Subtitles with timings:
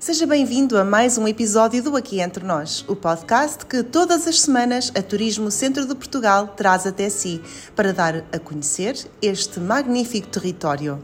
[0.00, 4.40] Seja bem-vindo a mais um episódio do Aqui Entre Nós, o podcast que todas as
[4.40, 7.42] semanas a Turismo Centro de Portugal traz até si
[7.76, 10.98] para dar a conhecer este magnífico território.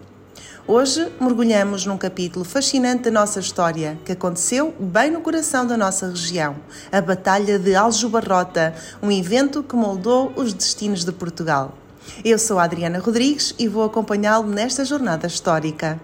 [0.66, 6.08] Hoje mergulhamos num capítulo fascinante da nossa história que aconteceu bem no coração da nossa
[6.08, 6.56] região,
[6.90, 11.76] a Batalha de Aljubarrota, um evento que moldou os destinos de Portugal.
[12.24, 16.00] Eu sou a Adriana Rodrigues e vou acompanhá-lo nesta jornada histórica.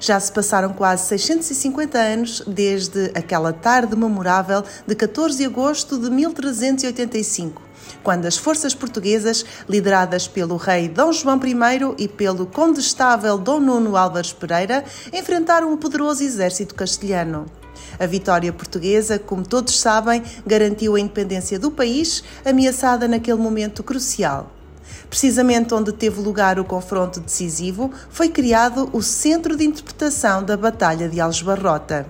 [0.00, 6.10] Já se passaram quase 650 anos desde aquela tarde memorável de 14 de agosto de
[6.10, 7.66] 1385
[8.02, 13.96] quando as forças portuguesas, lideradas pelo rei Dom João I e pelo condestável Dom Nuno
[13.96, 17.46] Álvares Pereira, enfrentaram o poderoso exército castelhano.
[17.98, 24.55] A vitória portuguesa, como todos sabem, garantiu a independência do país, ameaçada naquele momento crucial.
[25.08, 31.08] Precisamente onde teve lugar o confronto decisivo, foi criado o Centro de Interpretação da Batalha
[31.08, 32.06] de Aljubarrota.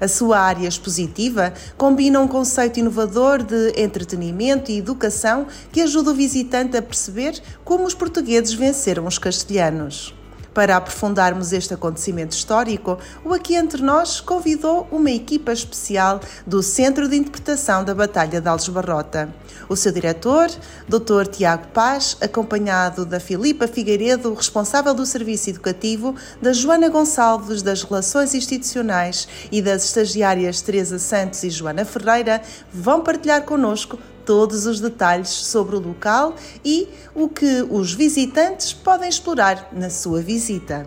[0.00, 6.14] A sua área expositiva combina um conceito inovador de entretenimento e educação que ajuda o
[6.14, 10.17] visitante a perceber como os portugueses venceram os castelhanos.
[10.58, 17.08] Para aprofundarmos este acontecimento histórico, o Aqui Entre Nós convidou uma equipa especial do Centro
[17.08, 19.32] de Interpretação da Batalha de Aljubarrota.
[19.68, 20.50] O seu diretor,
[20.88, 21.28] Dr.
[21.30, 28.34] Tiago Paz, acompanhado da Filipa Figueiredo, responsável do Serviço Educativo, da Joana Gonçalves, das Relações
[28.34, 32.42] Institucionais e das estagiárias Teresa Santos e Joana Ferreira,
[32.72, 33.96] vão partilhar connosco
[34.28, 40.20] todos os detalhes sobre o local e o que os visitantes podem explorar na sua
[40.20, 40.86] visita.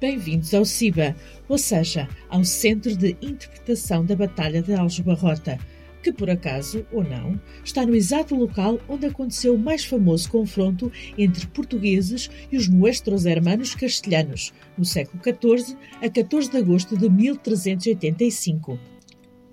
[0.00, 1.14] Bem-vindos ao CIBA,
[1.46, 5.58] ou seja, ao Centro de Interpretação da Batalha de Aljubarrota,
[6.02, 10.90] que por acaso, ou não, está no exato local onde aconteceu o mais famoso confronto
[11.18, 17.10] entre portugueses e os nuestros hermanos castelhanos, no século XIV, a 14 de agosto de
[17.10, 18.78] 1385.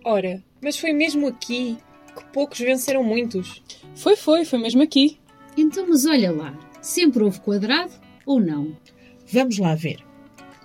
[0.05, 1.77] Ora, mas foi mesmo aqui
[2.15, 3.61] que poucos venceram muitos.
[3.95, 5.17] Foi, foi, foi mesmo aqui.
[5.57, 7.93] Então, mas olha lá, sempre houve quadrado
[8.25, 8.75] ou não?
[9.31, 10.03] Vamos lá ver.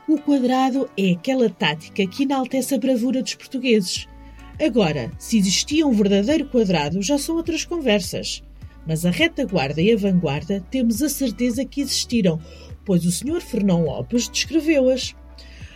[0.09, 4.07] O quadrado é aquela tática que enaltece a bravura dos portugueses.
[4.65, 8.43] Agora, se existia um verdadeiro quadrado, já são outras conversas.
[8.87, 12.41] Mas a retaguarda e a vanguarda temos a certeza que existiram,
[12.85, 13.41] pois o Sr.
[13.41, 15.15] Fernão Lopes descreveu-as.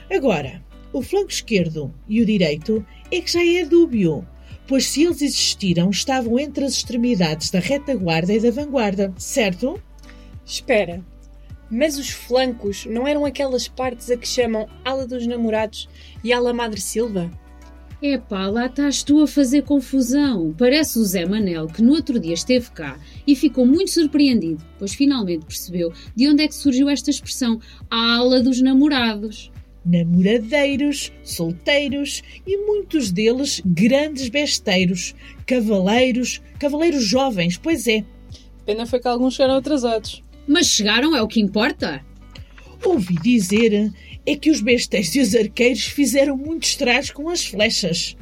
[0.08, 0.62] Agora,
[0.92, 4.26] o flanco esquerdo e o direito é que já é dúbio,
[4.66, 9.80] pois se eles existiram, estavam entre as extremidades da retaguarda e da vanguarda, certo?
[10.44, 11.04] Espera,
[11.70, 15.88] mas os flancos não eram aquelas partes a que chamam ala dos namorados
[16.24, 17.30] e ala Madre Silva?
[18.02, 20.54] Epá, lá estás tu a fazer confusão.
[20.56, 24.94] Parece o Zé Manel que no outro dia esteve cá e ficou muito surpreendido, pois
[24.94, 29.52] finalmente percebeu de onde é que surgiu esta expressão a ala dos namorados
[29.84, 35.14] namoradeiros, solteiros e muitos deles grandes besteiros,
[35.46, 38.04] cavaleiros, cavaleiros jovens, pois é.
[38.66, 40.22] Pena foi que alguns chegaram atrasados.
[40.46, 42.04] Mas chegaram, é o que importa.
[42.84, 43.92] Ouvi dizer
[44.26, 48.16] é que os besteiros e os arqueiros fizeram muitos trás com as flechas.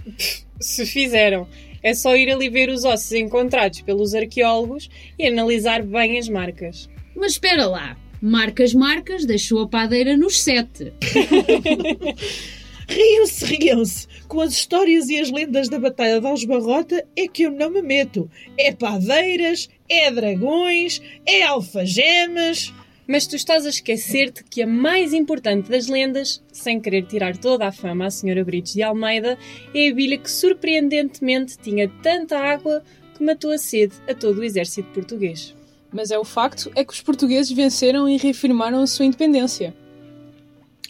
[0.61, 1.47] Se fizeram,
[1.83, 6.89] é só ir ali ver os ossos encontrados pelos arqueólogos e analisar bem as marcas.
[7.15, 10.93] Mas espera lá, Marcas, marcas, deixou a padeira nos sete.
[12.89, 14.09] riam-se, riam-se.
[14.27, 17.81] Com as histórias e as lendas da Batalha de Aljubarrota é que eu não me
[17.81, 18.29] meto.
[18.59, 22.75] É padeiras, é dragões, é alfagemas.
[23.07, 27.67] Mas tu estás a esquecer-te que a mais importante das lendas, sem querer tirar toda
[27.67, 29.39] a fama à Senhora Brites de Almeida,
[29.73, 32.83] é a bilha que surpreendentemente tinha tanta água
[33.17, 35.57] que matou a sede a todo o exército português.
[35.93, 39.75] Mas é o facto é que os portugueses venceram e reafirmaram a sua independência.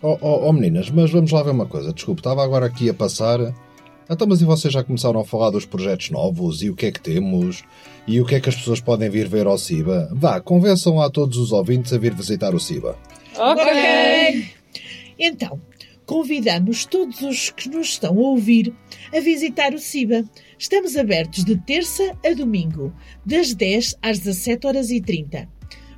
[0.03, 1.93] Oh, oh, oh meninas, mas vamos lá ver uma coisa.
[1.93, 3.41] Desculpe, estava agora aqui a passar.
[4.11, 6.93] Então, mas e vocês já começaram a falar dos projetos novos e o que é
[6.93, 7.63] que temos?
[8.07, 10.09] E o que é que as pessoas podem vir ver ao CIBA?
[10.13, 12.97] Vá, convençam lá todos os ouvintes a vir visitar o CIBA.
[13.37, 14.55] Ok!
[15.19, 15.61] Então,
[16.07, 18.73] convidamos todos os que nos estão a ouvir
[19.15, 20.25] a visitar o CIBA.
[20.61, 22.93] Estamos abertos de terça a domingo,
[23.25, 25.49] das 10 às 17 horas e 30.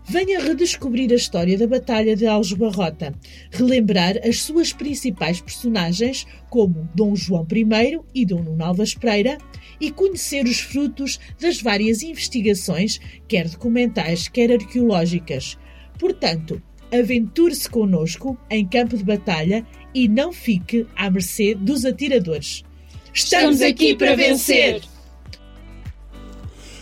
[0.07, 3.15] Venha redescobrir a história da Batalha de Aljubarrota,
[3.51, 9.39] relembrar as suas principais personagens, como Dom João I e Dom Nuno Alves Pereira,
[9.81, 15.57] e conhecer os frutos das várias investigações, quer documentais, quer arqueológicas.
[15.99, 16.61] Portanto,
[16.93, 22.63] aventure-se conosco em campo de batalha e não fique à mercê dos atiradores.
[23.13, 24.83] Estamos aqui para vencer!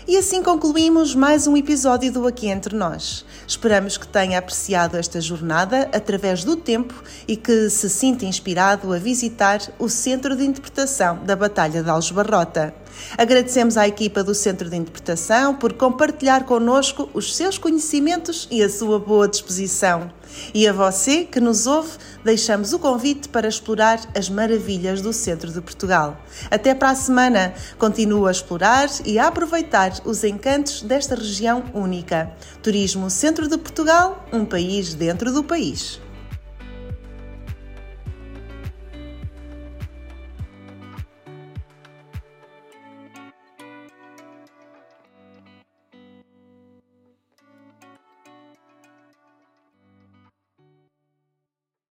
[0.06, 3.24] E assim concluímos mais um episódio do Aqui Entre Nós.
[3.46, 8.98] Esperamos que tenha apreciado esta jornada através do tempo e que se sinta inspirado a
[8.98, 12.74] visitar o Centro de Interpretação da Batalha de Aljubarrota.
[13.16, 18.68] Agradecemos à equipa do Centro de Interpretação por compartilhar connosco os seus conhecimentos e a
[18.68, 20.10] sua boa disposição.
[20.52, 21.92] E a você que nos ouve,
[22.24, 26.20] deixamos o convite para explorar as maravilhas do Centro de Portugal.
[26.50, 27.54] Até para a semana!
[27.78, 32.30] Continua a explorar e a aproveitar os encantos desta região única.
[32.62, 36.00] Turismo Centro de Portugal, um país dentro do país.